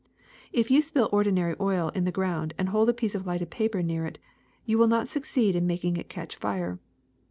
If 0.51 0.71
you 0.71 0.81
spill 0.81 1.09
ordinary 1.11 1.55
oil 1.59 1.91
on 1.95 2.05
the 2.05 2.11
ground 2.11 2.55
and 2.57 2.69
hold 2.69 2.89
a 2.89 2.91
piece 2.93 3.13
of 3.13 3.27
lighted 3.27 3.51
paper 3.51 3.83
near 3.83 4.07
it, 4.07 4.17
you 4.65 4.79
will 4.79 4.87
not 4.87 5.07
succeed 5.07 5.55
in 5.55 5.67
making 5.67 5.95
it 5.95 6.09
catch 6.09 6.35
fire. 6.37 6.79